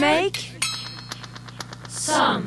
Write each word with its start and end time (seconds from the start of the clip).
Make 0.00 0.58
some. 1.88 2.46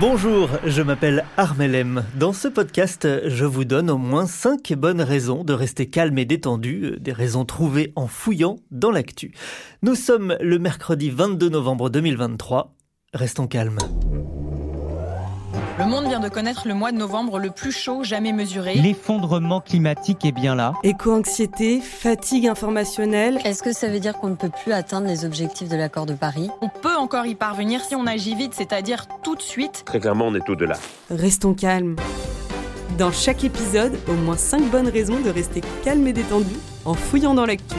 Bonjour, 0.00 0.48
je 0.66 0.82
m'appelle 0.82 1.24
Armelem. 1.36 2.04
Dans 2.16 2.32
ce 2.32 2.48
podcast, 2.48 3.06
je 3.28 3.44
vous 3.44 3.64
donne 3.64 3.90
au 3.90 3.98
moins 3.98 4.26
5 4.26 4.72
bonnes 4.72 5.00
raisons 5.00 5.44
de 5.44 5.52
rester 5.52 5.88
calme 5.88 6.18
et 6.18 6.24
détendu, 6.24 6.84
euh, 6.84 6.96
des 6.98 7.12
raisons 7.12 7.44
trouvées 7.44 7.92
en 7.94 8.08
fouillant 8.08 8.56
dans 8.72 8.90
l'actu. 8.90 9.32
Nous 9.82 9.94
sommes 9.94 10.36
le 10.40 10.58
mercredi 10.58 11.10
22 11.10 11.48
novembre 11.48 11.90
2023. 11.90 12.74
Restons 13.14 13.46
calmes. 13.46 13.78
Le 15.80 15.86
monde 15.86 16.08
vient 16.08 16.20
de 16.20 16.28
connaître 16.28 16.68
le 16.68 16.74
mois 16.74 16.92
de 16.92 16.98
novembre 16.98 17.38
le 17.38 17.48
plus 17.48 17.72
chaud 17.72 18.04
jamais 18.04 18.32
mesuré. 18.32 18.74
L'effondrement 18.74 19.62
climatique 19.62 20.26
est 20.26 20.32
bien 20.32 20.54
là. 20.54 20.74
Éco-anxiété, 20.82 21.80
fatigue 21.80 22.46
informationnelle. 22.48 23.38
Est-ce 23.46 23.62
que 23.62 23.72
ça 23.72 23.88
veut 23.88 23.98
dire 23.98 24.18
qu'on 24.18 24.28
ne 24.28 24.34
peut 24.34 24.50
plus 24.50 24.74
atteindre 24.74 25.06
les 25.06 25.24
objectifs 25.24 25.70
de 25.70 25.76
l'accord 25.76 26.04
de 26.04 26.12
Paris? 26.12 26.50
On 26.60 26.68
peut 26.68 26.94
encore 26.96 27.24
y 27.24 27.34
parvenir 27.34 27.80
si 27.82 27.96
on 27.96 28.06
agit 28.06 28.34
vite, 28.34 28.52
c'est-à-dire 28.52 29.06
tout 29.22 29.36
de 29.36 29.40
suite. 29.40 29.84
Très 29.86 30.00
clairement, 30.00 30.26
on 30.26 30.34
est 30.34 30.50
au-delà. 30.50 30.76
Restons 31.08 31.54
calmes. 31.54 31.96
Dans 32.98 33.10
chaque 33.10 33.42
épisode, 33.42 33.98
au 34.06 34.12
moins 34.12 34.36
5 34.36 34.70
bonnes 34.70 34.88
raisons 34.88 35.20
de 35.20 35.30
rester 35.30 35.62
calme 35.82 36.06
et 36.06 36.12
détendu 36.12 36.56
en 36.84 36.92
fouillant 36.92 37.32
dans 37.32 37.46
l'actu. 37.46 37.76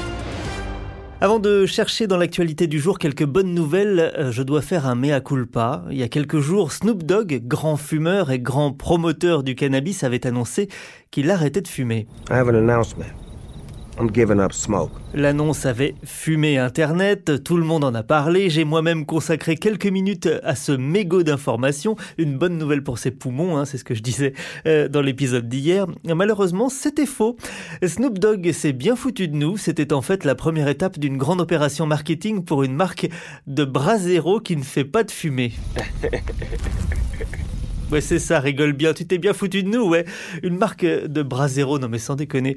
Avant 1.24 1.38
de 1.38 1.68
chercher 1.68 2.08
dans 2.08 2.18
l'actualité 2.18 2.66
du 2.66 2.80
jour 2.80 2.98
quelques 2.98 3.26
bonnes 3.26 3.54
nouvelles, 3.54 4.12
euh, 4.18 4.32
je 4.32 4.42
dois 4.42 4.64
faire 4.64 4.88
un 4.88 4.96
mea 4.96 5.22
culpa. 5.22 5.86
Il 5.92 5.98
y 5.98 6.02
a 6.02 6.08
quelques 6.08 6.40
jours, 6.40 6.72
Snoop 6.72 7.04
Dogg, 7.04 7.44
grand 7.46 7.78
fumeur 7.78 8.32
et 8.32 8.40
grand 8.40 8.72
promoteur 8.72 9.44
du 9.44 9.54
cannabis, 9.54 10.04
avait 10.04 10.26
annoncé 10.26 10.68
qu'il 11.12 11.30
arrêtait 11.30 11.62
de 11.62 11.68
fumer. 11.68 12.08
I 12.32 12.34
have 12.34 12.50
an 12.50 12.56
announcement. 12.56 13.21
L'annonce 15.14 15.66
avait 15.66 15.96
fumé 16.04 16.58
Internet, 16.58 17.44
tout 17.44 17.58
le 17.58 17.64
monde 17.64 17.84
en 17.84 17.94
a 17.94 18.04
parlé, 18.04 18.50
j'ai 18.50 18.64
moi-même 18.64 19.06
consacré 19.06 19.56
quelques 19.56 19.88
minutes 19.88 20.30
à 20.44 20.56
ce 20.56 20.72
mégot 20.72 21.24
d'informations, 21.24 21.96
une 22.18 22.38
bonne 22.38 22.58
nouvelle 22.58 22.84
pour 22.84 22.98
ses 22.98 23.12
poumons, 23.12 23.58
hein, 23.58 23.66
c'est 23.66 23.78
ce 23.78 23.84
que 23.84 23.94
je 23.94 24.02
disais 24.02 24.34
euh, 24.66 24.88
dans 24.88 25.02
l'épisode 25.02 25.50
d'hier. 25.50 25.88
Malheureusement, 26.06 26.70
c'était 26.70 27.06
faux. 27.06 27.38
Snoop 27.86 28.18
Dogg 28.18 28.52
s'est 28.52 28.74
bien 28.74 28.96
foutu 28.96 29.28
de 29.28 29.36
nous, 29.36 29.58
c'était 29.58 29.94
en 29.94 30.02
fait 30.02 30.24
la 30.24 30.36
première 30.36 30.68
étape 30.68 30.98
d'une 30.98 31.18
grande 31.18 31.42
opération 31.42 31.86
marketing 31.86 32.44
pour 32.44 32.64
une 32.64 32.74
marque 32.74 33.10
de 33.48 33.66
Brasero 33.66 34.40
qui 34.40 34.56
ne 34.56 34.64
fait 34.64 34.86
pas 34.86 35.04
de 35.04 35.12
fumée. 35.12 35.52
Ouais, 37.92 38.00
c'est 38.00 38.20
ça, 38.20 38.40
rigole 38.40 38.72
bien. 38.72 38.94
Tu 38.94 39.06
t'es 39.06 39.18
bien 39.18 39.34
foutu 39.34 39.64
de 39.64 39.68
nous, 39.68 39.90
ouais. 39.90 40.06
Une 40.44 40.58
marque 40.58 40.86
de 40.86 41.24
Brasero, 41.24 41.78
non 41.78 41.90
mais 41.90 41.98
sans 42.00 42.16
déconner. 42.16 42.56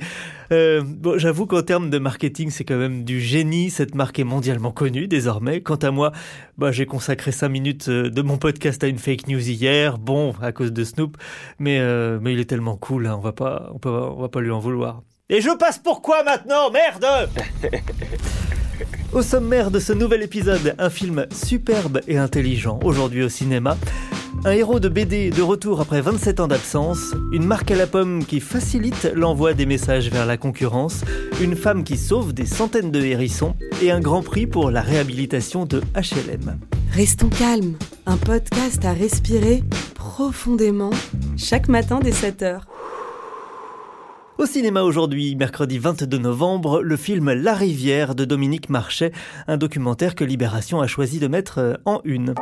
Euh, 0.53 0.81
bon, 0.85 1.19
j'avoue 1.19 1.47
qu'en 1.47 1.63
termes 1.63 1.91
de 1.91 1.99
marketing, 1.99 2.51
c'est 2.51 2.65
quand 2.65 2.77
même 2.77 3.03
du 3.03 3.21
génie. 3.21 3.71
Cette 3.71 3.97
marque 3.97 4.21
est 4.21 4.25
mondialement 4.25 4.71
connue 4.71 5.09
désormais. 5.09 5.61
Quant 5.61 5.75
à 5.75 5.91
moi, 5.91 6.12
bah, 6.57 6.71
j'ai 6.71 6.87
consacré 6.87 7.33
5 7.33 7.49
minutes 7.49 7.89
euh, 7.89 8.11
de 8.11 8.23
mon 8.23 8.39
podcast 8.39 8.85
à 8.85 8.87
une 8.87 8.99
fake 8.99 9.27
news 9.27 9.41
hier. 9.41 9.99
Bon, 9.99 10.35
à 10.41 10.53
cause 10.53 10.73
de 10.73 10.85
Snoop. 10.85 11.17
Mais, 11.59 11.81
euh, 11.81 12.21
mais 12.23 12.33
il 12.33 12.39
est 12.39 12.45
tellement 12.45 12.77
cool, 12.77 13.09
hein, 13.09 13.17
on 13.19 13.21
va 13.21 13.33
pas, 13.33 13.71
on 13.75 13.79
peut, 13.79 13.91
on 13.91 14.21
va 14.21 14.29
pas 14.29 14.41
lui 14.41 14.53
en 14.53 14.61
vouloir. 14.61 15.03
Et 15.31 15.41
je 15.41 15.51
passe 15.57 15.79
pourquoi 15.79 16.23
maintenant? 16.23 16.71
Merde 16.71 17.29
Au 19.12 19.23
sommaire 19.23 19.73
de 19.73 19.81
ce 19.81 19.93
nouvel 19.93 20.23
épisode, 20.23 20.77
un 20.79 20.91
film 20.91 21.27
superbe 21.33 22.03
et 22.07 22.19
intelligent, 22.19 22.79
aujourd'hui 22.85 23.25
au 23.25 23.29
cinéma. 23.29 23.77
Un 24.47 24.50
héros 24.50 24.78
de 24.78 24.91
BD 24.91 25.31
de 25.31 25.41
retour 25.41 25.81
après 25.81 26.03
27 26.03 26.39
ans 26.39 26.48
d'absence, 26.48 27.14
une 27.33 27.47
marque 27.47 27.70
à 27.70 27.77
la 27.77 27.87
pomme 27.87 28.27
qui 28.27 28.41
facilite 28.41 29.11
l'envoi 29.14 29.55
des 29.55 29.64
messages 29.64 30.11
vers 30.11 30.27
la 30.27 30.37
concurrence, 30.37 31.03
une 31.41 31.56
femme 31.56 31.83
qui 31.83 31.97
sauve 31.97 32.34
des 32.34 32.45
centaines 32.45 32.91
de 32.91 33.00
hérissons 33.00 33.56
et 33.81 33.91
un 33.91 34.00
grand 34.00 34.20
prix 34.20 34.47
pour 34.47 34.70
la 34.70 34.83
réhabilitation 34.83 35.65
de 35.65 35.81
HLM. 35.95 36.59
Restons 36.92 37.31
calmes. 37.31 37.77
Un 38.05 38.19
podcast 38.19 38.84
à 38.84 38.92
respirer 38.92 39.65
profondément 39.95 40.91
chaque 41.39 41.69
matin 41.69 41.99
dès 42.03 42.11
7h. 42.11 42.61
Au 44.37 44.44
cinéma 44.44 44.82
aujourd'hui, 44.82 45.37
mercredi 45.37 45.78
22 45.78 46.19
novembre, 46.19 46.82
le 46.82 46.97
film 46.99 47.32
La 47.32 47.55
Rivière 47.55 48.15
de 48.15 48.26
Dominique 48.26 48.69
Marchais, 48.69 49.12
un 49.47 49.56
documentaire 49.56 50.15
que 50.15 50.25
Libération 50.25 50.82
a 50.82 50.87
choisi 50.87 51.19
de 51.19 51.28
mettre 51.28 51.81
en 51.87 52.03
une. 52.05 52.34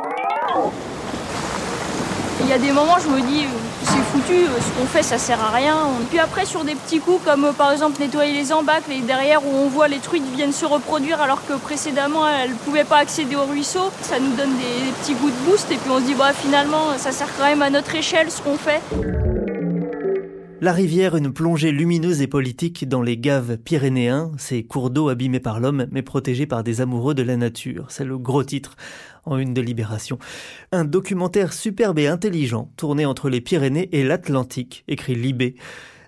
Il 2.43 2.49
y 2.49 2.53
a 2.53 2.57
des 2.57 2.71
moments, 2.71 2.97
je 2.99 3.09
me 3.09 3.21
dis, 3.21 3.45
c'est 3.83 4.03
foutu, 4.11 4.45
ce 4.45 4.79
qu'on 4.79 4.85
fait, 4.85 5.01
ça 5.01 5.17
sert 5.17 5.41
à 5.41 5.49
rien. 5.49 5.77
Puis 6.09 6.19
après, 6.19 6.45
sur 6.45 6.63
des 6.63 6.75
petits 6.75 6.99
coups, 6.99 7.23
comme 7.23 7.45
euh, 7.45 7.51
par 7.53 7.71
exemple 7.71 7.99
nettoyer 7.99 8.33
les 8.33 8.51
embâcles, 8.51 8.91
et 8.91 9.01
derrière 9.01 9.45
où 9.45 9.49
on 9.49 9.69
voit 9.69 9.87
les 9.87 9.99
truites 9.99 10.25
viennent 10.35 10.51
se 10.51 10.65
reproduire 10.65 11.21
alors 11.21 11.45
que 11.47 11.53
précédemment, 11.53 12.27
elles 12.27 12.51
ne 12.51 12.55
pouvaient 12.55 12.83
pas 12.83 12.97
accéder 12.97 13.35
au 13.35 13.45
ruisseau, 13.45 13.91
ça 14.01 14.19
nous 14.19 14.35
donne 14.35 14.55
des, 14.57 14.85
des 14.85 14.91
petits 15.01 15.13
goûts 15.13 15.31
de 15.31 15.49
boost, 15.49 15.71
et 15.71 15.77
puis 15.77 15.89
on 15.89 15.99
se 15.99 16.03
dit, 16.03 16.15
bah 16.15 16.33
finalement, 16.33 16.97
ça 16.97 17.11
sert 17.11 17.29
quand 17.37 17.45
même 17.45 17.61
à 17.61 17.69
notre 17.69 17.95
échelle 17.95 18.29
ce 18.29 18.41
qu'on 18.41 18.57
fait. 18.57 18.81
La 20.63 20.71
rivière, 20.71 21.17
une 21.17 21.33
plongée 21.33 21.73
lumineuse 21.73 22.21
et 22.21 22.27
politique 22.27 22.87
dans 22.87 23.01
les 23.01 23.17
gaves 23.17 23.57
pyrénéens, 23.57 24.31
ces 24.37 24.63
cours 24.63 24.91
d'eau 24.91 25.09
abîmés 25.09 25.41
par 25.41 25.59
l'homme 25.59 25.87
mais 25.91 26.03
protégés 26.03 26.45
par 26.45 26.63
des 26.63 26.79
amoureux 26.79 27.13
de 27.13 27.21
la 27.21 27.35
nature. 27.35 27.87
C'est 27.89 28.05
le 28.05 28.17
gros 28.17 28.45
titre 28.45 28.77
en 29.25 29.37
une 29.37 29.53
de 29.53 29.61
Libération. 29.61 30.19
Un 30.71 30.85
documentaire 30.85 31.53
superbe 31.53 31.99
et 31.99 32.07
intelligent, 32.07 32.71
tourné 32.77 33.05
entre 33.05 33.29
les 33.29 33.41
Pyrénées 33.41 33.89
et 33.91 34.03
l'Atlantique, 34.03 34.83
écrit 34.87 35.15
Libé. 35.15 35.55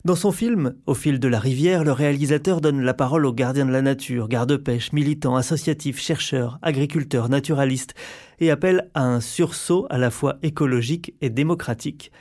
Dans 0.06 0.16
son 0.16 0.32
film, 0.32 0.76
Au 0.86 0.94
fil 0.94 1.20
de 1.20 1.28
la 1.28 1.40
rivière, 1.40 1.84
le 1.84 1.92
réalisateur 1.92 2.62
donne 2.62 2.82
la 2.82 2.94
parole 2.94 3.26
aux 3.26 3.34
gardiens 3.34 3.66
de 3.66 3.72
la 3.72 3.82
nature, 3.82 4.28
gardes-pêche, 4.28 4.94
militants, 4.94 5.36
associatifs, 5.36 6.00
chercheurs, 6.00 6.60
agriculteurs, 6.62 7.28
naturalistes, 7.28 7.96
et 8.40 8.52
appelle 8.52 8.92
à 8.94 9.04
un 9.04 9.20
sursaut 9.20 9.88
à 9.90 9.98
la 9.98 10.12
fois 10.12 10.38
écologique 10.44 11.16
et 11.22 11.32
démocratique. 11.32 12.12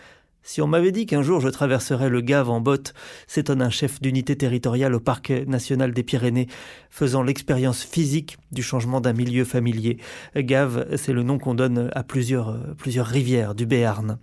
Si 0.46 0.60
on 0.60 0.66
m'avait 0.66 0.92
dit 0.92 1.06
qu'un 1.06 1.22
jour 1.22 1.40
je 1.40 1.48
traverserais 1.48 2.10
le 2.10 2.20
Gave 2.20 2.50
en 2.50 2.60
botte, 2.60 2.92
s'étonne 3.26 3.62
un 3.62 3.70
chef 3.70 4.02
d'unité 4.02 4.36
territoriale 4.36 4.94
au 4.94 5.00
parc 5.00 5.30
national 5.30 5.94
des 5.94 6.02
Pyrénées, 6.02 6.48
faisant 6.90 7.22
l'expérience 7.22 7.82
physique 7.82 8.36
du 8.52 8.62
changement 8.62 9.00
d'un 9.00 9.14
milieu 9.14 9.46
familier. 9.46 9.96
Gave, 10.36 10.86
c'est 10.96 11.14
le 11.14 11.22
nom 11.22 11.38
qu'on 11.38 11.54
donne 11.54 11.90
à 11.94 12.02
plusieurs, 12.02 12.58
plusieurs 12.76 13.06
rivières 13.06 13.54
du 13.54 13.64
Béarn. 13.64 14.18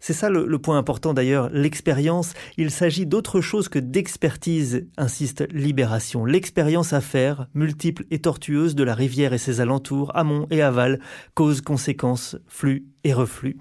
C'est 0.00 0.14
ça 0.14 0.30
le, 0.30 0.46
le, 0.46 0.58
point 0.58 0.78
important 0.78 1.14
d'ailleurs, 1.14 1.48
l'expérience. 1.50 2.34
Il 2.56 2.72
s'agit 2.72 3.06
d'autre 3.06 3.40
chose 3.40 3.68
que 3.68 3.78
d'expertise, 3.78 4.88
insiste 4.96 5.46
Libération. 5.52 6.24
L'expérience 6.24 6.92
à 6.92 7.00
faire, 7.00 7.46
multiple 7.54 8.04
et 8.10 8.18
tortueuse 8.18 8.74
de 8.74 8.82
la 8.82 8.94
rivière 8.94 9.32
et 9.32 9.38
ses 9.38 9.60
alentours, 9.60 10.10
amont 10.16 10.48
et 10.50 10.60
aval, 10.60 10.98
cause, 11.34 11.60
conséquence, 11.60 12.36
flux 12.48 12.86
et 13.04 13.12
reflux. 13.12 13.56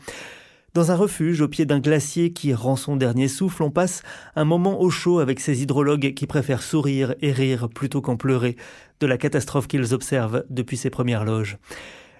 Dans 0.76 0.92
un 0.92 0.96
refuge 0.98 1.40
au 1.40 1.48
pied 1.48 1.66
d'un 1.66 1.80
glacier 1.80 2.34
qui 2.34 2.54
rend 2.54 2.76
son 2.76 2.98
dernier 2.98 3.30
souffle, 3.30 3.64
on 3.64 3.72
passe 3.72 4.04
un 4.36 4.44
moment 4.44 4.82
au 4.82 4.90
chaud 4.90 5.20
avec 5.20 5.40
ces 5.40 5.62
hydrologues 5.62 6.14
qui 6.14 6.28
préfèrent 6.28 6.62
sourire 6.62 7.16
et 7.22 7.32
rire 7.32 7.70
plutôt 7.70 8.02
qu'en 8.02 8.18
pleurer 8.18 8.58
de 9.00 9.08
la 9.08 9.18
catastrophe 9.18 9.70
qu'ils 9.70 9.94
observent 9.94 10.44
depuis 10.50 10.76
ses 10.76 10.90
premières 10.90 11.24
loges. 11.24 11.60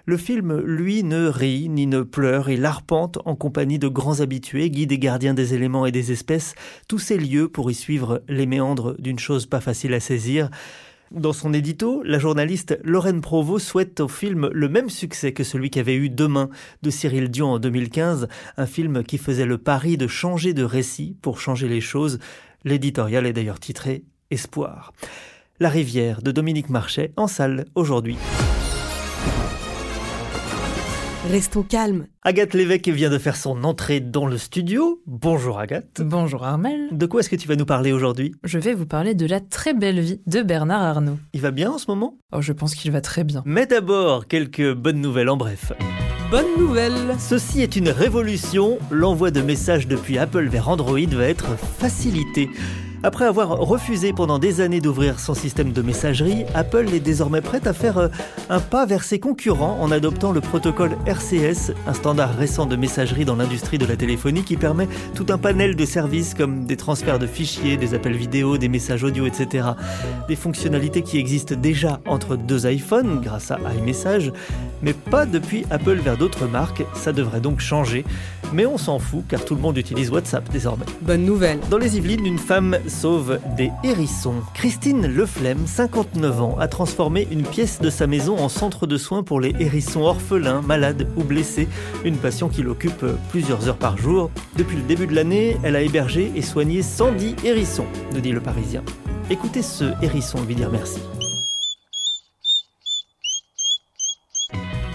Le 0.06 0.16
film, 0.16 0.58
lui, 0.60 1.02
ne 1.02 1.26
rit 1.26 1.68
ni 1.68 1.86
ne 1.86 2.00
pleure 2.00 2.48
et 2.48 2.56
l'arpente 2.56 3.18
en 3.26 3.34
compagnie 3.34 3.78
de 3.78 3.88
grands 3.88 4.20
habitués, 4.20 4.70
guides 4.70 4.92
et 4.92 4.98
gardiens 4.98 5.34
des 5.34 5.52
éléments 5.52 5.84
et 5.84 5.92
des 5.92 6.10
espèces, 6.10 6.54
tous 6.88 6.98
ces 6.98 7.18
lieux 7.18 7.48
pour 7.48 7.70
y 7.70 7.74
suivre 7.74 8.22
les 8.26 8.46
méandres 8.46 8.94
d'une 8.98 9.18
chose 9.18 9.44
pas 9.44 9.60
facile 9.60 9.92
à 9.92 10.00
saisir, 10.00 10.48
dans 11.12 11.32
son 11.32 11.52
édito, 11.52 12.02
la 12.04 12.18
journaliste 12.18 12.78
Lorraine 12.82 13.20
Provost 13.20 13.66
souhaite 13.66 14.00
au 14.00 14.08
film 14.08 14.50
le 14.52 14.68
même 14.68 14.90
succès 14.90 15.32
que 15.32 15.44
celui 15.44 15.70
qu'avait 15.70 15.94
eu 15.94 16.10
Demain 16.10 16.50
de 16.82 16.90
Cyril 16.90 17.28
Dion 17.28 17.52
en 17.52 17.58
2015, 17.60 18.26
un 18.56 18.66
film 18.66 19.04
qui 19.04 19.18
faisait 19.18 19.46
le 19.46 19.58
pari 19.58 19.96
de 19.96 20.08
changer 20.08 20.52
de 20.52 20.64
récit 20.64 21.16
pour 21.22 21.40
changer 21.40 21.68
les 21.68 21.80
choses. 21.80 22.18
L'éditorial 22.64 23.24
est 23.26 23.32
d'ailleurs 23.32 23.60
titré 23.60 24.02
Espoir. 24.30 24.92
La 25.60 25.68
rivière 25.68 26.22
de 26.22 26.32
Dominique 26.32 26.70
Marchais 26.70 27.12
en 27.16 27.28
salle 27.28 27.66
aujourd'hui. 27.76 28.16
Restons 31.30 31.64
calmes. 31.64 32.06
Agathe 32.22 32.54
Lévesque 32.54 32.88
vient 32.88 33.10
de 33.10 33.18
faire 33.18 33.34
son 33.36 33.64
entrée 33.64 33.98
dans 33.98 34.26
le 34.26 34.38
studio. 34.38 35.02
Bonjour 35.06 35.58
Agathe. 35.58 36.00
Bonjour 36.00 36.44
Armel. 36.44 36.88
De 36.92 37.06
quoi 37.06 37.20
est-ce 37.20 37.28
que 37.28 37.34
tu 37.36 37.48
vas 37.48 37.56
nous 37.56 37.64
parler 37.66 37.92
aujourd'hui? 37.92 38.32
Je 38.44 38.58
vais 38.58 38.74
vous 38.74 38.86
parler 38.86 39.14
de 39.14 39.26
la 39.26 39.40
très 39.40 39.74
belle 39.74 39.98
vie 39.98 40.20
de 40.26 40.42
Bernard 40.42 40.82
Arnault. 40.82 41.18
Il 41.32 41.40
va 41.40 41.50
bien 41.50 41.72
en 41.72 41.78
ce 41.78 41.86
moment? 41.88 42.16
Oh, 42.32 42.40
je 42.42 42.52
pense 42.52 42.76
qu'il 42.76 42.92
va 42.92 43.00
très 43.00 43.24
bien. 43.24 43.42
Mais 43.44 43.66
d'abord, 43.66 44.28
quelques 44.28 44.72
bonnes 44.74 45.00
nouvelles 45.00 45.28
en 45.28 45.36
bref. 45.36 45.72
Bonne 46.30 46.46
nouvelle 46.58 47.16
Ceci 47.18 47.60
est 47.60 47.74
une 47.74 47.88
révolution. 47.88 48.78
L'envoi 48.92 49.32
de 49.32 49.42
messages 49.42 49.88
depuis 49.88 50.18
Apple 50.18 50.46
vers 50.46 50.68
Android 50.68 50.98
va 51.10 51.24
être 51.24 51.56
facilité. 51.58 52.50
Après 53.02 53.26
avoir 53.26 53.50
refusé 53.50 54.12
pendant 54.12 54.38
des 54.38 54.60
années 54.60 54.80
d'ouvrir 54.80 55.20
son 55.20 55.34
système 55.34 55.72
de 55.72 55.82
messagerie, 55.82 56.44
Apple 56.54 56.88
est 56.92 57.00
désormais 57.00 57.40
prête 57.40 57.66
à 57.66 57.72
faire 57.72 57.98
euh, 57.98 58.08
un 58.48 58.60
pas 58.60 58.86
vers 58.86 59.04
ses 59.04 59.18
concurrents 59.18 59.78
en 59.80 59.90
adoptant 59.90 60.32
le 60.32 60.40
protocole 60.40 60.96
RCS, 61.06 61.72
un 61.86 61.92
standard 61.92 62.36
récent 62.36 62.66
de 62.66 62.74
messagerie 62.74 63.24
dans 63.24 63.36
l'industrie 63.36 63.78
de 63.78 63.86
la 63.86 63.96
téléphonie 63.96 64.44
qui 64.44 64.56
permet 64.56 64.88
tout 65.14 65.26
un 65.28 65.38
panel 65.38 65.76
de 65.76 65.84
services 65.84 66.34
comme 66.34 66.64
des 66.64 66.76
transferts 66.76 67.18
de 67.18 67.26
fichiers, 67.26 67.76
des 67.76 67.94
appels 67.94 68.16
vidéo, 68.16 68.56
des 68.56 68.68
messages 68.68 69.04
audio, 69.04 69.26
etc. 69.26 69.68
Des 70.28 70.36
fonctionnalités 70.36 71.02
qui 71.02 71.18
existent 71.18 71.54
déjà 71.54 72.00
entre 72.06 72.36
deux 72.36 72.66
iPhones 72.66 73.20
grâce 73.20 73.50
à 73.50 73.58
iMessage, 73.78 74.32
mais 74.82 74.94
pas 74.94 75.26
depuis 75.26 75.64
Apple 75.70 75.96
vers 75.96 76.16
d'autres 76.16 76.46
marques, 76.46 76.84
ça 76.94 77.12
devrait 77.12 77.40
donc 77.40 77.60
changer. 77.60 78.04
Mais 78.52 78.66
on 78.66 78.78
s'en 78.78 78.98
fout 78.98 79.24
car 79.28 79.44
tout 79.44 79.54
le 79.54 79.60
monde 79.60 79.76
utilise 79.76 80.10
WhatsApp 80.10 80.48
désormais. 80.52 80.86
Bonne 81.02 81.24
nouvelle. 81.24 81.58
Dans 81.70 81.78
les 81.78 81.96
Yvelines, 81.96 82.24
une 82.24 82.38
femme 82.38 82.78
sauve 82.88 83.38
des 83.56 83.70
hérissons. 83.84 84.42
Christine 84.54 85.06
Leflemme, 85.06 85.66
59 85.66 86.40
ans, 86.40 86.56
a 86.58 86.68
transformé 86.68 87.26
une 87.30 87.42
pièce 87.42 87.80
de 87.80 87.90
sa 87.90 88.06
maison 88.06 88.38
en 88.38 88.48
centre 88.48 88.86
de 88.86 88.96
soins 88.96 89.22
pour 89.22 89.40
les 89.40 89.54
hérissons 89.58 90.02
orphelins, 90.02 90.62
malades 90.62 91.08
ou 91.16 91.24
blessés, 91.24 91.68
une 92.04 92.16
passion 92.16 92.48
qui 92.48 92.62
l'occupe 92.62 93.04
plusieurs 93.30 93.68
heures 93.68 93.76
par 93.76 93.98
jour. 93.98 94.30
Depuis 94.56 94.76
le 94.76 94.82
début 94.82 95.06
de 95.06 95.14
l'année, 95.14 95.56
elle 95.62 95.76
a 95.76 95.82
hébergé 95.82 96.32
et 96.34 96.42
soigné 96.42 96.82
110 96.82 97.36
hérissons, 97.44 97.86
nous 98.12 98.20
dit 98.20 98.32
le 98.32 98.40
Parisien. 98.40 98.82
Écoutez 99.30 99.62
ce 99.62 99.84
hérisson 100.02 100.38
lui 100.46 100.54
dire 100.54 100.70
merci. 100.70 101.00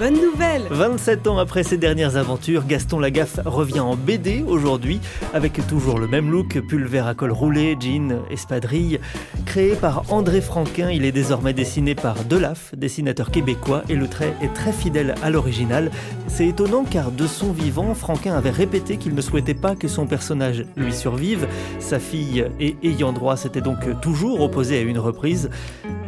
Bonne 0.01 0.19
nouvelle 0.19 0.63
27 0.71 1.27
ans 1.27 1.37
après 1.37 1.61
ses 1.61 1.77
dernières 1.77 2.15
aventures, 2.15 2.65
Gaston 2.65 2.97
Lagaffe 2.97 3.39
revient 3.45 3.81
en 3.81 3.95
BD 3.95 4.43
aujourd'hui, 4.47 4.99
avec 5.31 5.61
toujours 5.67 5.99
le 5.99 6.07
même 6.07 6.31
look, 6.31 6.59
pull 6.59 6.87
vert 6.87 7.05
à 7.05 7.13
col 7.13 7.31
roulé, 7.31 7.77
jean, 7.79 8.23
espadrille. 8.31 8.99
Créé 9.45 9.75
par 9.75 10.11
André 10.11 10.41
Franquin, 10.41 10.89
il 10.89 11.05
est 11.05 11.11
désormais 11.11 11.53
dessiné 11.53 11.93
par 11.93 12.15
Delaf, 12.23 12.73
dessinateur 12.75 13.29
québécois, 13.29 13.83
et 13.89 13.95
le 13.95 14.07
trait 14.07 14.33
est 14.41 14.51
très 14.55 14.71
fidèle 14.71 15.13
à 15.21 15.29
l'original. 15.29 15.91
C'est 16.27 16.47
étonnant 16.47 16.83
car 16.83 17.11
de 17.11 17.27
son 17.27 17.51
vivant, 17.51 17.93
Franquin 17.93 18.33
avait 18.33 18.49
répété 18.49 18.97
qu'il 18.97 19.13
ne 19.13 19.21
souhaitait 19.21 19.53
pas 19.53 19.75
que 19.75 19.87
son 19.87 20.07
personnage 20.07 20.65
lui 20.77 20.93
survive. 20.93 21.45
Sa 21.77 21.99
fille 21.99 22.47
et 22.59 22.75
ayant 22.81 23.13
droit 23.13 23.37
s'était 23.37 23.61
donc 23.61 24.01
toujours 24.01 24.41
opposé 24.41 24.79
à 24.79 24.81
une 24.81 24.97
reprise. 24.97 25.51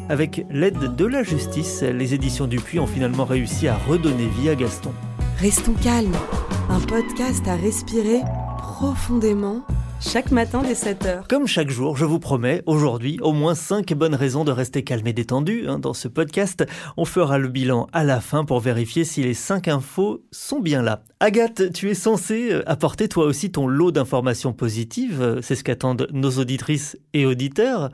Avec 0.10 0.46
l'aide 0.50 0.96
de 0.96 1.06
la 1.06 1.24
justice, 1.24 1.82
les 1.82 2.14
éditions 2.14 2.48
Dupuis 2.48 2.80
ont 2.80 2.88
finalement 2.88 3.26
réussi 3.26 3.68
à 3.68 3.76
redonner 3.78 4.28
vie 4.28 4.50
à 4.50 4.56
Gaston. 4.56 4.92
Restons 5.40 5.74
calmes. 5.74 6.16
Un 6.70 6.80
podcast 6.80 7.48
à 7.48 7.56
respirer 7.56 8.20
profondément 8.58 9.64
chaque 10.02 10.32
matin 10.32 10.62
dès 10.62 10.74
7h. 10.74 11.28
Comme 11.30 11.48
chaque 11.48 11.70
jour, 11.70 11.96
je 11.96 12.04
vous 12.04 12.20
promets, 12.20 12.62
aujourd'hui, 12.66 13.18
au 13.22 13.32
moins 13.32 13.56
5 13.56 13.94
bonnes 13.94 14.16
raisons 14.16 14.44
de 14.44 14.52
rester 14.52 14.84
calme 14.84 15.08
et 15.08 15.14
détendu. 15.14 15.68
hein, 15.70 15.80
Dans 15.80 15.94
ce 15.94 16.10
podcast, 16.10 16.66
on 16.98 17.06
fera 17.06 17.38
le 17.38 17.48
bilan 17.48 17.88
à 17.94 18.04
la 18.04 18.20
fin 18.20 18.44
pour 18.44 18.60
vérifier 18.60 19.06
si 19.06 19.24
les 19.24 19.34
5 19.34 19.70
infos 19.70 20.26
sont 20.32 20.60
bien 20.60 20.82
là. 20.82 21.04
Agathe, 21.22 21.72
tu 21.72 21.90
es 21.90 21.94
censée 21.94 22.52
euh, 22.52 22.70
apporter 22.70 23.08
toi 23.08 23.26
aussi 23.26 23.52
ton 23.52 23.68
lot 23.68 23.92
d'informations 23.92 24.52
positives. 24.52 25.40
C'est 25.42 25.56
ce 25.56 25.64
qu'attendent 25.64 26.08
nos 26.12 26.32
auditrices 26.32 26.98
et 27.14 27.26
auditeurs. 27.26 27.90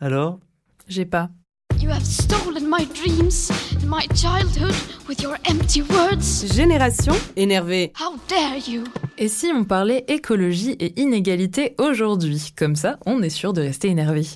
Alors? 0.00 0.38
J'ai 0.88 1.04
pas. 1.04 1.28
You 1.82 1.90
have 1.90 2.06
stolen 2.06 2.68
my 2.68 2.84
dreams 2.94 3.50
and 3.72 3.88
my 3.88 4.06
childhood 4.14 4.72
with 5.08 5.20
your 5.20 5.36
empty 5.50 5.82
words? 5.82 6.46
Génération 6.54 7.12
énervée. 7.34 7.92
How 7.98 8.14
dare 8.28 8.56
you? 8.68 8.84
Et 9.18 9.26
si 9.26 9.50
on 9.52 9.64
parlait 9.64 10.04
écologie 10.06 10.76
et 10.78 11.00
inégalité 11.00 11.74
aujourd'hui? 11.78 12.52
Comme 12.56 12.76
ça, 12.76 13.00
on 13.04 13.20
est 13.20 13.30
sûr 13.30 13.52
de 13.52 13.62
rester 13.62 13.88
énervé. 13.88 14.28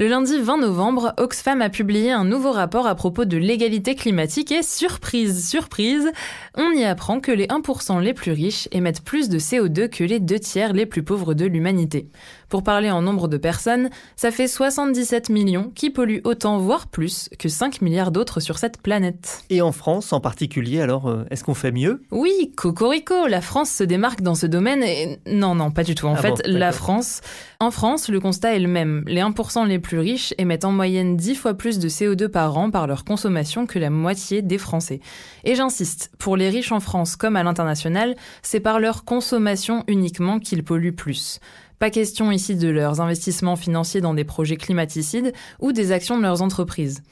Le 0.00 0.06
lundi 0.06 0.38
20 0.40 0.58
novembre, 0.58 1.12
Oxfam 1.16 1.60
a 1.60 1.70
publié 1.70 2.12
un 2.12 2.24
nouveau 2.24 2.52
rapport 2.52 2.86
à 2.86 2.94
propos 2.94 3.24
de 3.24 3.36
l'égalité 3.36 3.96
climatique 3.96 4.52
et 4.52 4.62
surprise, 4.62 5.48
surprise, 5.48 6.12
on 6.56 6.70
y 6.70 6.84
apprend 6.84 7.18
que 7.18 7.32
les 7.32 7.48
1% 7.48 8.00
les 8.00 8.14
plus 8.14 8.30
riches 8.30 8.68
émettent 8.70 9.00
plus 9.02 9.28
de 9.28 9.40
CO2 9.40 9.88
que 9.88 10.04
les 10.04 10.20
2 10.20 10.38
tiers 10.38 10.72
les 10.72 10.86
plus 10.86 11.02
pauvres 11.02 11.34
de 11.34 11.46
l'humanité. 11.46 12.06
Pour 12.48 12.62
parler 12.62 12.92
en 12.92 13.02
nombre 13.02 13.26
de 13.26 13.38
personnes, 13.38 13.90
ça 14.14 14.30
fait 14.30 14.46
77 14.46 15.30
millions 15.30 15.72
qui 15.74 15.90
polluent 15.90 16.20
autant, 16.22 16.58
voire 16.58 16.86
plus, 16.86 17.28
que 17.36 17.48
5 17.48 17.82
milliards 17.82 18.12
d'autres 18.12 18.38
sur 18.38 18.58
cette 18.58 18.80
planète. 18.80 19.42
Et 19.50 19.62
en 19.62 19.72
France 19.72 20.12
en 20.12 20.20
particulier, 20.20 20.80
alors, 20.80 21.08
euh, 21.08 21.24
est-ce 21.32 21.42
qu'on 21.42 21.54
fait 21.54 21.72
mieux? 21.72 22.02
Oui, 22.12 22.52
Cocorico, 22.56 23.26
la 23.26 23.40
France 23.40 23.70
se 23.70 23.82
démarque 23.82 24.22
dans 24.22 24.36
ce 24.36 24.46
domaine 24.46 24.84
et... 24.84 25.18
Non, 25.26 25.56
non, 25.56 25.72
pas 25.72 25.82
du 25.82 25.96
tout. 25.96 26.06
En 26.06 26.14
Ah 26.14 26.22
fait, 26.22 26.28
bon, 26.46 26.56
la. 26.56 26.70
France... 26.70 27.20
En 27.60 27.72
France, 27.72 28.08
le 28.08 28.20
constat 28.20 28.54
est 28.54 28.60
le 28.60 28.68
même. 28.68 29.02
Les 29.08 29.20
1% 29.20 29.66
les 29.66 29.80
plus 29.80 29.87
riches 29.96 30.34
émettent 30.38 30.64
en 30.64 30.72
moyenne 30.72 31.16
10 31.16 31.34
fois 31.34 31.54
plus 31.54 31.78
de 31.78 31.88
CO2 31.88 32.28
par 32.28 32.56
an 32.58 32.70
par 32.70 32.86
leur 32.86 33.04
consommation 33.04 33.66
que 33.66 33.78
la 33.78 33.90
moitié 33.90 34.42
des 34.42 34.58
Français. 34.58 35.00
Et 35.44 35.54
j'insiste, 35.54 36.10
pour 36.18 36.36
les 36.36 36.50
riches 36.50 36.72
en 36.72 36.80
France 36.80 37.16
comme 37.16 37.36
à 37.36 37.42
l'international, 37.42 38.16
c'est 38.42 38.60
par 38.60 38.80
leur 38.80 39.04
consommation 39.04 39.84
uniquement 39.88 40.38
qu'ils 40.38 40.64
polluent 40.64 40.94
plus. 40.94 41.40
Pas 41.78 41.90
question 41.90 42.32
ici 42.32 42.56
de 42.56 42.68
leurs 42.68 43.00
investissements 43.00 43.56
financiers 43.56 44.00
dans 44.00 44.14
des 44.14 44.24
projets 44.24 44.56
climaticides 44.56 45.32
ou 45.60 45.72
des 45.72 45.92
actions 45.92 46.18
de 46.18 46.22
leurs 46.22 46.42
entreprises. 46.42 47.02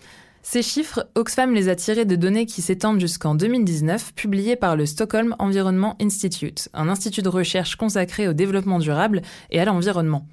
Ces 0.49 0.63
chiffres, 0.63 1.09
Oxfam 1.17 1.55
les 1.55 1.69
a 1.69 1.75
tirés 1.75 2.05
de 2.05 2.15
données 2.15 2.47
qui 2.47 2.63
s'étendent 2.63 3.01
jusqu'en 3.01 3.35
2019, 3.35 4.15
publiées 4.15 4.55
par 4.55 4.77
le 4.77 4.87
Stockholm 4.87 5.35
Environment 5.41 5.97
Institute, 6.01 6.69
un 6.73 6.89
institut 6.89 7.23
de 7.23 7.29
recherche 7.29 7.75
consacré 7.75 8.29
au 8.29 8.33
développement 8.33 8.79
durable 8.79 9.23
et 9.51 9.59
à 9.59 9.65
l'environnement. 9.65 10.25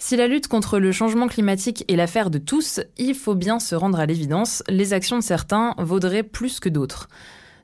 Si 0.00 0.16
la 0.16 0.28
lutte 0.28 0.46
contre 0.46 0.78
le 0.78 0.92
changement 0.92 1.26
climatique 1.26 1.84
est 1.88 1.96
l'affaire 1.96 2.30
de 2.30 2.38
tous, 2.38 2.80
il 2.98 3.16
faut 3.16 3.34
bien 3.34 3.58
se 3.58 3.74
rendre 3.74 3.98
à 3.98 4.06
l'évidence, 4.06 4.62
les 4.68 4.92
actions 4.92 5.18
de 5.18 5.24
certains 5.24 5.74
vaudraient 5.76 6.22
plus 6.22 6.60
que 6.60 6.68
d'autres. 6.68 7.08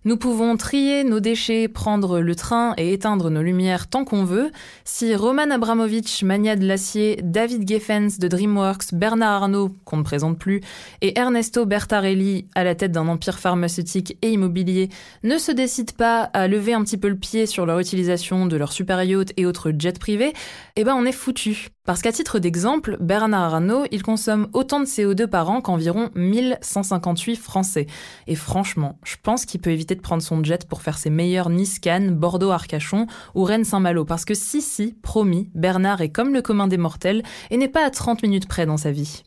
Nous 0.05 0.19
pouvons 0.19 0.57
trier 0.59 1.03
nos 1.05 1.21
déchets, 1.21 1.69
prendre 1.69 2.21
le 2.21 2.35
train 2.35 2.75
et 2.77 2.93
éteindre 2.93 3.31
nos 3.31 3.41
lumières 3.41 3.87
tant 3.87 4.05
qu'on 4.05 4.25
veut. 4.25 4.51
Si 4.85 5.15
Roman 5.15 5.51
Abramovich, 5.51 6.23
mania 6.25 6.57
de 6.57 6.67
l'acier, 6.67 7.21
David 7.23 7.67
Geffens 7.67 8.19
de 8.19 8.29
DreamWorks, 8.29 8.93
Bernard 8.93 9.45
Arnault, 9.45 9.71
qu'on 9.87 9.99
ne 9.99 10.03
présente 10.03 10.39
plus, 10.39 10.61
et 11.01 11.19
Ernesto 11.19 11.65
Bertarelli, 11.65 12.49
à 12.55 12.65
la 12.65 12.75
tête 12.75 12.93
d'un 12.93 13.09
empire 13.09 13.39
pharmaceutique 13.39 14.19
et 14.21 14.33
immobilier, 14.33 14.91
ne 15.23 15.39
se 15.39 15.53
décident 15.53 15.95
pas 15.97 16.25
à 16.35 16.49
lever 16.49 16.75
un 16.75 16.85
petit 16.85 16.99
peu 16.99 17.09
le 17.09 17.17
pied 17.17 17.47
sur 17.47 17.65
leur 17.65 17.79
utilisation 17.79 18.45
de 18.45 18.57
leurs 18.57 18.73
super 18.73 19.03
yachts 19.05 19.33
et 19.39 19.47
autres 19.47 19.73
jets 19.79 19.93
privés, 19.93 20.35
eh 20.77 20.85
ben 20.85 20.95
on 20.95 21.07
est 21.07 21.13
foutu. 21.13 21.74
Parce 21.87 22.01
qu'à 22.01 22.13
titre 22.13 22.39
d'exemple, 22.39 22.97
Bernard 22.99 23.53
Arnault, 23.53 23.85
il 23.91 24.03
consomme 24.03 24.49
autant 24.55 24.81
de 24.81 24.87
CO2 24.87 25.27
par 25.27 25.51
an 25.51 25.61
qu'environ 25.61 26.09
1158 26.15 27.37
Français. 27.37 27.87
Et 28.27 28.37
franchement, 28.37 28.99
je 29.05 29.17
pense 29.23 29.45
qu'il 29.45 29.61
peut 29.61 29.69
éviter 29.69 29.95
de 29.95 30.01
prendre 30.01 30.23
son 30.23 30.43
jet 30.43 30.67
pour 30.67 30.81
faire 30.81 30.97
ses 30.97 31.11
meilleurs 31.11 31.51
Nice-Cannes, 31.51 32.15
Bordeaux-Arcachon 32.15 33.07
ou 33.35 33.45
Rennes-Saint-Malo. 33.45 34.07
Parce 34.07 34.25
que 34.25 34.33
si, 34.33 34.63
si, 34.63 34.95
promis, 35.03 35.51
Bernard 35.55 36.01
est 36.01 36.09
comme 36.09 36.33
le 36.33 36.41
commun 36.41 36.69
des 36.69 36.79
mortels 36.79 37.23
et 37.51 37.59
n'est 37.59 37.69
pas 37.69 37.85
à 37.85 37.91
30 37.91 38.23
minutes 38.23 38.49
près 38.49 38.65
dans 38.65 38.79
sa 38.79 38.91
vie. 38.91 39.23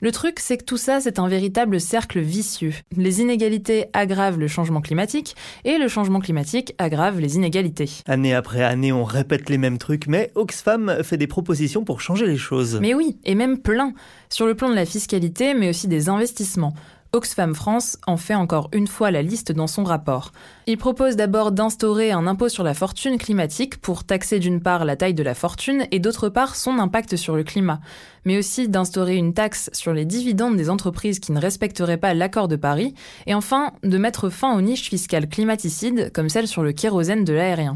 Le 0.00 0.12
truc, 0.12 0.38
c'est 0.38 0.58
que 0.58 0.64
tout 0.64 0.76
ça, 0.76 1.00
c'est 1.00 1.18
un 1.18 1.26
véritable 1.26 1.80
cercle 1.80 2.20
vicieux. 2.20 2.72
Les 2.96 3.20
inégalités 3.20 3.86
aggravent 3.92 4.38
le 4.38 4.46
changement 4.46 4.80
climatique 4.80 5.34
et 5.64 5.76
le 5.76 5.88
changement 5.88 6.20
climatique 6.20 6.74
aggrave 6.78 7.18
les 7.18 7.36
inégalités. 7.36 7.90
Année 8.06 8.34
après 8.34 8.62
année, 8.62 8.92
on 8.92 9.04
répète 9.04 9.50
les 9.50 9.58
mêmes 9.58 9.78
trucs, 9.78 10.06
mais 10.06 10.30
Oxfam 10.36 11.02
fait 11.02 11.16
des 11.16 11.26
propositions 11.26 11.84
pour 11.84 12.00
changer 12.00 12.26
les 12.26 12.36
choses. 12.36 12.78
Mais 12.80 12.94
oui, 12.94 13.18
et 13.24 13.34
même 13.34 13.58
plein, 13.58 13.92
sur 14.28 14.46
le 14.46 14.54
plan 14.54 14.68
de 14.68 14.74
la 14.74 14.86
fiscalité, 14.86 15.54
mais 15.54 15.70
aussi 15.70 15.88
des 15.88 16.08
investissements. 16.08 16.74
Oxfam 17.14 17.54
France 17.54 17.96
en 18.06 18.18
fait 18.18 18.34
encore 18.34 18.68
une 18.74 18.86
fois 18.86 19.10
la 19.10 19.22
liste 19.22 19.50
dans 19.50 19.66
son 19.66 19.82
rapport. 19.82 20.30
Il 20.66 20.76
propose 20.76 21.16
d'abord 21.16 21.52
d'instaurer 21.52 22.10
un 22.10 22.26
impôt 22.26 22.50
sur 22.50 22.64
la 22.64 22.74
fortune 22.74 23.16
climatique 23.16 23.80
pour 23.80 24.04
taxer 24.04 24.38
d'une 24.38 24.60
part 24.60 24.84
la 24.84 24.94
taille 24.94 25.14
de 25.14 25.22
la 25.22 25.34
fortune 25.34 25.86
et 25.90 26.00
d'autre 26.00 26.28
part 26.28 26.54
son 26.54 26.78
impact 26.78 27.16
sur 27.16 27.34
le 27.34 27.44
climat, 27.44 27.80
mais 28.24 28.38
aussi 28.38 28.68
d'instaurer 28.68 29.16
une 29.16 29.34
taxe 29.34 29.70
sur 29.72 29.92
les 29.92 30.04
dividendes 30.04 30.56
des 30.56 30.70
entreprises 30.70 31.20
qui 31.20 31.32
ne 31.32 31.40
respecteraient 31.40 31.96
pas 31.96 32.14
l'accord 32.14 32.48
de 32.48 32.56
Paris, 32.56 32.94
et 33.26 33.34
enfin 33.34 33.72
de 33.82 33.98
mettre 33.98 34.28
fin 34.28 34.56
aux 34.56 34.60
niches 34.60 34.90
fiscales 34.90 35.28
climaticides 35.28 36.12
comme 36.12 36.28
celle 36.28 36.48
sur 36.48 36.62
le 36.62 36.72
kérosène 36.72 37.24
de 37.24 37.32
l'aérien. 37.32 37.74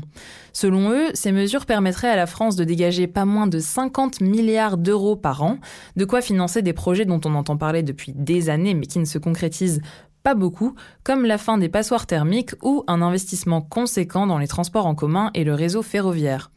Selon 0.53 0.91
eux, 0.91 1.09
ces 1.15 1.33
mesures 1.33 1.67
permettraient 1.67 2.11
à 2.11 2.17
la 2.17 2.27
France 2.27 2.57
de 2.57 2.65
dégager 2.65 3.07
pas 3.07 3.25
moins 3.25 3.47
de 3.47 3.59
50 3.59 4.21
milliards 4.21 4.77
d'euros 4.77 5.17
par 5.17 5.43
an, 5.43 5.59
de 5.97 6.05
quoi 6.05 6.21
financer 6.21 6.63
des 6.63 6.73
projets 6.73 7.05
dont 7.05 7.21
on 7.25 7.35
entend 7.35 7.57
parler 7.57 7.83
depuis 7.83 8.13
des 8.15 8.51
années 8.51 8.75
mais 8.75 8.87
qui 8.87 8.99
ne 8.99 9.05
se 9.05 9.19
concrétisent 9.19 9.81
pas 10.23 10.35
beaucoup, 10.35 10.75
comme 11.05 11.27
la 11.27 11.39
fin 11.39 11.59
des 11.59 11.69
passoires 11.69 12.07
thermiques 12.07 12.55
ou 12.63 12.85
un 12.87 13.03
investissement 13.03 13.61
conséquent 13.61 14.27
dans 14.27 14.39
les 14.39 14.47
transports 14.47 14.87
en 14.87 14.95
commun 14.95 15.31
et 15.35 15.45
le 15.45 15.55
réseau 15.55 15.83
ferroviaire. 15.83 16.51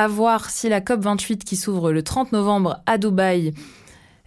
À 0.00 0.08
voir 0.08 0.48
si 0.48 0.70
la 0.70 0.80
COP28 0.80 1.44
qui 1.44 1.56
s'ouvre 1.56 1.92
le 1.92 2.02
30 2.02 2.32
novembre 2.32 2.82
à 2.86 2.96
Dubaï 2.96 3.52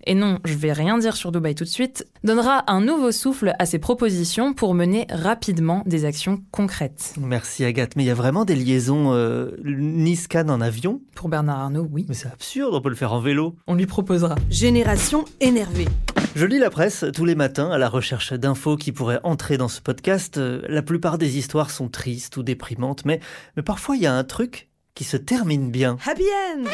et 0.06 0.14
non, 0.14 0.38
je 0.46 0.54
vais 0.54 0.72
rien 0.72 1.00
dire 1.00 1.16
sur 1.16 1.32
Dubaï 1.32 1.56
tout 1.56 1.64
de 1.64 1.70
suite, 1.70 2.06
donnera 2.24 2.64
un 2.72 2.80
nouveau 2.80 3.12
souffle 3.12 3.56
à 3.58 3.66
ses 3.66 3.80
propositions 3.80 4.54
pour 4.54 4.76
mener 4.76 5.08
rapidement 5.10 5.82
des 5.88 6.06
actions 6.06 6.44
concrètes. 6.52 7.16
Merci 7.20 7.66
Agathe, 7.66 7.96
mais 7.96 8.04
il 8.04 8.06
y 8.06 8.12
a 8.12 8.14
vraiment 8.14 8.46
des 8.46 8.56
liaisons 8.56 9.14
euh, 9.14 9.50
Nice-Cannes 9.64 10.52
en 10.52 10.62
avion? 10.62 11.02
Pour 11.16 11.28
Bernard 11.28 11.60
Arnault, 11.60 11.88
oui. 11.92 12.06
Mais 12.08 12.14
c'est 12.14 12.28
absurde, 12.28 12.76
on 12.76 12.82
peut 12.82 12.90
le 12.90 12.96
faire 12.96 13.14
en 13.14 13.20
vélo. 13.20 13.56
On 13.66 13.74
lui 13.74 13.88
proposera. 13.88 14.36
Génération 14.52 15.26
énervée. 15.40 15.88
Je 16.36 16.46
lis 16.46 16.60
la 16.60 16.70
presse 16.70 17.04
tous 17.16 17.26
les 17.26 17.36
matins 17.36 17.72
à 17.72 17.80
la 17.80 17.90
recherche 17.90 18.34
d'infos 18.34 18.78
qui 18.78 18.92
pourraient 18.92 19.22
entrer 19.24 19.58
dans 19.58 19.70
ce 19.70 19.82
podcast. 19.82 20.38
Euh, 20.38 20.62
La 20.70 20.84
plupart 20.84 21.18
des 21.18 21.40
histoires 21.40 21.72
sont 21.72 21.90
tristes 21.90 22.38
ou 22.38 22.44
déprimantes, 22.44 23.06
mais, 23.06 23.22
mais 23.58 23.64
parfois 23.64 23.96
il 23.96 24.04
y 24.04 24.06
a 24.06 24.14
un 24.14 24.24
truc 24.24 24.70
qui 24.96 25.04
se 25.04 25.18
termine 25.18 25.72
bien. 25.72 25.98
Happy 26.06 26.24
end 26.24 26.66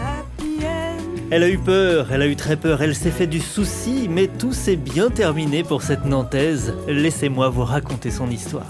Happy 0.00 0.58
end 0.64 1.28
Elle 1.30 1.42
a 1.42 1.48
eu 1.48 1.58
peur, 1.58 2.12
elle 2.12 2.20
a 2.20 2.26
eu 2.26 2.36
très 2.36 2.56
peur, 2.56 2.82
elle 2.82 2.94
s'est 2.94 3.10
fait 3.10 3.26
du 3.26 3.40
souci, 3.40 4.06
mais 4.10 4.28
tout 4.28 4.52
s'est 4.52 4.76
bien 4.76 5.08
terminé 5.08 5.62
pour 5.62 5.82
cette 5.82 6.04
Nantaise. 6.04 6.74
Laissez-moi 6.88 7.48
vous 7.48 7.64
raconter 7.64 8.10
son 8.10 8.30
histoire. 8.30 8.66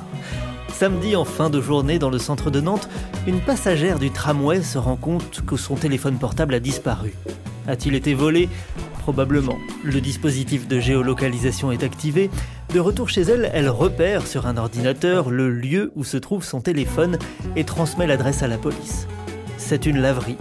Samedi 0.72 1.16
en 1.16 1.24
fin 1.24 1.50
de 1.50 1.60
journée 1.60 1.98
dans 1.98 2.10
le 2.10 2.18
centre 2.18 2.50
de 2.50 2.60
Nantes, 2.60 2.88
une 3.26 3.40
passagère 3.40 3.98
du 3.98 4.10
tramway 4.10 4.62
se 4.62 4.78
rend 4.78 4.96
compte 4.96 5.44
que 5.44 5.56
son 5.56 5.74
téléphone 5.74 6.18
portable 6.18 6.54
a 6.54 6.60
disparu. 6.60 7.14
A-t-il 7.66 7.94
été 7.96 8.14
volé? 8.14 8.48
Probablement. 9.00 9.56
Le 9.82 10.00
dispositif 10.00 10.68
de 10.68 10.78
géolocalisation 10.78 11.72
est 11.72 11.82
activé. 11.82 12.30
De 12.74 12.80
retour 12.80 13.08
chez 13.08 13.22
elle, 13.22 13.52
elle 13.54 13.68
repère 13.68 14.26
sur 14.26 14.48
un 14.48 14.56
ordinateur 14.56 15.30
le 15.30 15.48
lieu 15.48 15.92
où 15.94 16.02
se 16.02 16.16
trouve 16.16 16.42
son 16.42 16.60
téléphone 16.60 17.20
et 17.54 17.62
transmet 17.62 18.04
l'adresse 18.04 18.42
à 18.42 18.48
la 18.48 18.58
police. 18.58 19.06
C'est 19.58 19.86
une 19.86 20.00
laverie. 20.00 20.36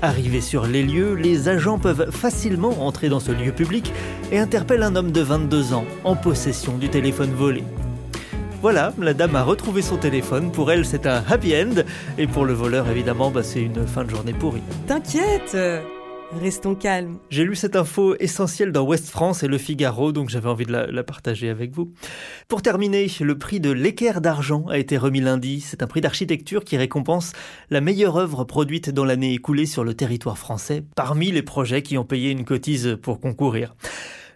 Arrivés 0.00 0.40
sur 0.40 0.66
les 0.66 0.82
lieux, 0.82 1.12
les 1.12 1.50
agents 1.50 1.78
peuvent 1.78 2.10
facilement 2.10 2.86
entrer 2.86 3.10
dans 3.10 3.20
ce 3.20 3.32
lieu 3.32 3.52
public 3.52 3.92
et 4.32 4.38
interpellent 4.38 4.82
un 4.82 4.96
homme 4.96 5.12
de 5.12 5.20
22 5.20 5.74
ans 5.74 5.84
en 6.04 6.16
possession 6.16 6.78
du 6.78 6.88
téléphone 6.88 7.34
volé. 7.34 7.62
Voilà, 8.62 8.94
la 8.98 9.12
dame 9.12 9.36
a 9.36 9.42
retrouvé 9.42 9.82
son 9.82 9.98
téléphone. 9.98 10.50
Pour 10.50 10.72
elle, 10.72 10.86
c'est 10.86 11.06
un 11.06 11.22
happy 11.28 11.54
end. 11.54 11.82
Et 12.16 12.26
pour 12.26 12.46
le 12.46 12.54
voleur, 12.54 12.88
évidemment, 12.88 13.30
bah, 13.30 13.42
c'est 13.42 13.60
une 13.60 13.86
fin 13.86 14.04
de 14.04 14.10
journée 14.10 14.32
pourrie. 14.32 14.62
T'inquiète 14.86 15.54
Restons 16.30 16.74
calmes. 16.74 17.18
J'ai 17.30 17.42
lu 17.42 17.56
cette 17.56 17.74
info 17.74 18.14
essentielle 18.20 18.70
dans 18.70 18.82
Ouest 18.82 19.08
France 19.08 19.42
et 19.42 19.48
Le 19.48 19.56
Figaro, 19.56 20.12
donc 20.12 20.28
j'avais 20.28 20.48
envie 20.48 20.66
de 20.66 20.72
la, 20.72 20.86
la 20.86 21.02
partager 21.02 21.48
avec 21.48 21.72
vous. 21.72 21.92
Pour 22.48 22.60
terminer, 22.60 23.10
le 23.20 23.38
prix 23.38 23.60
de 23.60 23.70
l'équerre 23.70 24.20
d'argent 24.20 24.66
a 24.68 24.76
été 24.76 24.98
remis 24.98 25.20
lundi. 25.20 25.62
C'est 25.62 25.82
un 25.82 25.86
prix 25.86 26.02
d'architecture 26.02 26.64
qui 26.64 26.76
récompense 26.76 27.32
la 27.70 27.80
meilleure 27.80 28.18
œuvre 28.18 28.44
produite 28.44 28.90
dans 28.90 29.06
l'année 29.06 29.32
écoulée 29.32 29.64
sur 29.64 29.84
le 29.84 29.94
territoire 29.94 30.36
français, 30.36 30.84
parmi 30.94 31.30
les 31.30 31.42
projets 31.42 31.80
qui 31.80 31.96
ont 31.96 32.04
payé 32.04 32.30
une 32.30 32.44
cotise 32.44 32.98
pour 33.00 33.20
concourir. 33.20 33.74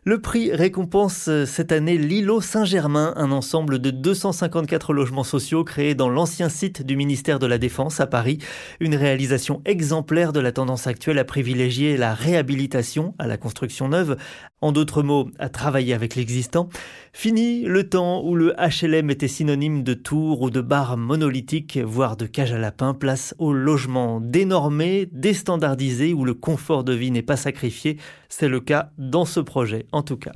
Le 0.05 0.21
prix 0.21 0.51
récompense 0.51 1.29
euh, 1.29 1.47
cette 1.47 1.71
année 1.71 1.97
l'îlot 1.97 2.41
Saint-Germain, 2.41 3.13
un 3.15 3.31
ensemble 3.31 3.79
de 3.79 3.91
254 3.91 4.93
logements 4.93 5.23
sociaux 5.23 5.63
créés 5.63 5.95
dans 5.95 6.09
l'ancien 6.09 6.49
site 6.49 6.83
du 6.83 6.97
ministère 6.97 7.39
de 7.39 7.47
la 7.47 7.57
Défense 7.57 8.01
à 8.01 8.09
Paris. 8.09 8.39
Une 8.81 8.97
réalisation 8.97 9.63
exemplaire 9.65 10.33
de 10.33 10.41
la 10.41 10.51
tendance 10.51 10.89
actuelle 10.89 11.21
à 11.21 11.25
privilégier 11.25 11.97
la 11.97 12.15
réhabilitation 12.15 13.15
à 13.21 13.29
la 13.29 13.37
construction 13.37 13.89
neuve. 13.89 14.17
En 14.61 14.73
d'autres 14.73 15.05
mots, 15.05 15.29
à 15.39 15.49
travailler 15.49 15.95
avec 15.95 16.17
l'existant. 16.17 16.69
Fini 17.13 17.63
le 17.63 17.89
temps 17.89 18.25
où 18.25 18.35
le 18.35 18.55
HLM 18.59 19.11
était 19.11 19.29
synonyme 19.29 19.83
de 19.83 19.95
tours 19.95 20.43
ou 20.43 20.51
de 20.51 20.61
bars 20.61 20.97
monolithiques, 20.97 21.79
voire 21.79 22.17
de 22.17 22.27
cage 22.27 22.53
à 22.53 22.59
lapins, 22.59 22.95
place 22.95 23.35
au 23.39 23.53
logement 23.53 24.21
dénormé, 24.21 25.09
déstandardisé, 25.13 26.13
où 26.13 26.25
le 26.25 26.35
confort 26.35 26.85
de 26.85 26.93
vie 26.93 27.11
n'est 27.11 27.23
pas 27.23 27.37
sacrifié. 27.37 27.99
C'est 28.29 28.49
le 28.49 28.61
cas 28.61 28.93
dans 28.99 29.25
ce 29.25 29.41
projet, 29.41 29.85
en 29.93 30.03
tout 30.03 30.17
cas. 30.17 30.33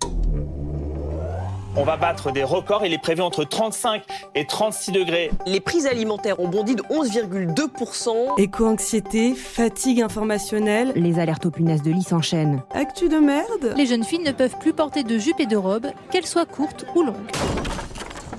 On 1.79 1.85
va 1.85 1.99
battre 1.99 2.33
des 2.33 2.43
records. 2.43 2.87
Il 2.87 2.95
est 2.95 3.03
prévu 3.03 3.21
entre 3.21 3.45
35 3.45 4.03
et 4.35 4.47
36 4.47 4.93
degrés. 4.93 5.31
Les 5.45 5.61
prix 5.61 5.87
alimentaires 5.87 6.41
ont 6.41 6.49
bondi 6.49 6.75
de 6.75 6.83
11,2%. 6.85 8.41
Éco-anxiété, 8.41 9.35
fatigue 9.35 10.01
informationnelle, 10.01 10.93
Les 10.97 11.19
alertes 11.19 11.45
aux 11.45 11.51
punaises 11.51 11.83
de 11.83 11.91
lit 11.91 12.03
s'enchaînent. 12.03 12.63
actu 12.73 13.11
de 13.11 13.19
merde. 13.19 13.75
Les 13.77 13.85
jeunes 13.85 14.05
filles 14.05 14.23
ne 14.25 14.33
peuvent 14.33 14.57
plus 14.59 14.73
porter 14.73 15.03
de 15.05 15.19
jupe 15.19 15.39
et 15.39 15.45
de 15.47 15.57
robe, 15.57 15.89
qu'elles 16.11 16.27
soient 16.27 16.47
courtes 16.47 16.87
ou 16.95 17.03
longues. 17.03 17.15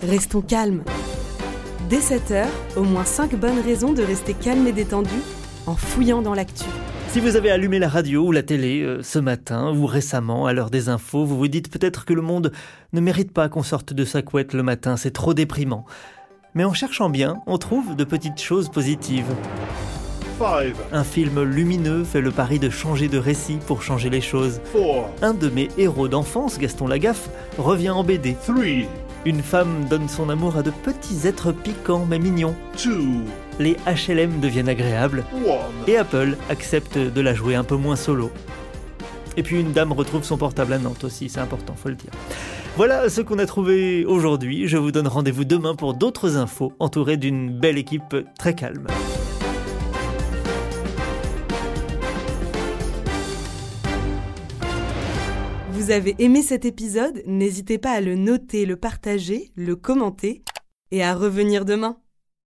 Restons 0.02 0.42
calmes. 0.42 0.84
Dès 1.92 2.00
7h, 2.00 2.46
au 2.76 2.82
moins 2.82 3.06
5 3.06 3.36
bonnes 3.36 3.60
raisons 3.60 3.94
de 3.94 4.02
rester 4.02 4.34
calme 4.34 4.66
et 4.66 4.72
détendu 4.72 5.14
en 5.68 5.76
fouillant 5.76 6.24
dans 6.24 6.34
l'actu. 6.34 6.66
Si 7.10 7.22
vous 7.22 7.36
avez 7.36 7.50
allumé 7.50 7.80
la 7.80 7.88
radio 7.88 8.26
ou 8.26 8.32
la 8.32 8.44
télé 8.44 8.82
euh, 8.82 9.02
ce 9.02 9.18
matin 9.18 9.74
ou 9.74 9.86
récemment 9.86 10.46
à 10.46 10.54
l'heure 10.54 10.70
des 10.70 10.90
infos, 10.90 11.26
vous 11.26 11.38
vous 11.38 11.48
dites 11.48 11.72
peut-être 11.72 12.06
que 12.06 12.14
le 12.14 12.22
monde 12.22 12.52
ne 12.94 13.00
mérite 13.00 13.32
pas 13.32 13.50
qu'on 13.50 13.64
sorte 13.64 13.94
de 13.94 14.06
sa 14.06 14.22
couette 14.22 14.54
le 14.54 14.62
matin, 14.62 14.98
c'est 14.98 15.12
trop 15.12 15.34
déprimant. 15.34 15.86
Mais 16.54 16.66
en 16.66 16.74
cherchant 16.74 17.10
bien, 17.10 17.38
on 17.48 17.58
trouve 17.58 17.96
de 17.96 18.04
petites 18.04 18.42
choses 18.42 18.70
positives. 18.70 19.34
Un 20.92 21.04
film 21.04 21.42
lumineux 21.42 22.04
fait 22.04 22.22
le 22.22 22.30
pari 22.30 22.60
de 22.60 22.70
changer 22.70 23.08
de 23.08 23.18
récit 23.18 23.58
pour 23.66 23.82
changer 23.82 24.12
les 24.12 24.22
choses. 24.22 24.62
Un 25.22 25.34
de 25.34 25.50
mes 25.50 25.70
héros 25.80 26.08
d'enfance, 26.08 26.60
Gaston 26.60 26.88
Lagaffe, 26.88 27.30
revient 27.58 27.90
en 27.90 28.04
BD. 28.04 28.36
Une 29.26 29.42
femme 29.42 29.86
donne 29.90 30.08
son 30.08 30.30
amour 30.30 30.58
à 30.58 30.62
de 30.62 30.72
petits 30.72 31.28
êtres 31.28 31.52
piquants 31.52 32.06
mais 32.08 32.20
mignons. 32.20 32.56
Les 33.60 33.76
HLM 33.88 34.40
deviennent 34.40 34.70
agréables. 34.70 35.26
Et 35.88 35.98
Apple 35.98 36.38
accepte 36.50 36.98
de 36.98 37.22
la 37.22 37.34
jouer 37.34 37.56
un 37.56 37.64
peu 37.64 37.76
moins 37.76 37.96
solo. 37.96 38.32
Et 39.36 39.44
puis 39.44 39.60
une 39.60 39.72
dame 39.72 39.92
retrouve 39.92 40.24
son 40.24 40.38
portable 40.38 40.74
à 40.74 40.80
Nantes 40.80 41.04
aussi, 41.04 41.30
c'est 41.30 41.40
important, 41.40 41.76
faut 41.76 41.90
le 41.90 41.96
dire. 41.96 42.12
Voilà 42.76 43.10
ce 43.10 43.22
qu'on 43.22 43.40
a 43.40 43.46
trouvé 43.46 44.06
aujourd'hui. 44.06 44.68
Je 44.68 44.78
vous 44.78 44.92
donne 44.92 45.08
rendez-vous 45.08 45.46
demain 45.46 45.76
pour 45.76 45.94
d'autres 45.94 46.38
infos, 46.38 46.74
entourées 46.80 47.18
d'une 47.18 47.50
belle 47.50 47.78
équipe 47.78 48.16
très 48.38 48.56
calme. 48.56 48.88
Vous 55.72 55.92
avez 55.92 56.16
aimé 56.20 56.42
cet 56.42 56.66
épisode? 56.66 57.24
N'hésitez 57.26 57.78
pas 57.78 57.92
à 57.92 58.02
le 58.02 58.16
noter, 58.16 58.66
le 58.66 58.76
partager, 58.76 59.52
le 59.56 59.76
commenter 59.76 60.44
et 60.92 61.04
à 61.04 61.14
revenir 61.14 61.64
demain. 61.64 61.98